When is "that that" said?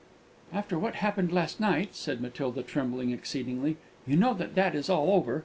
4.33-4.73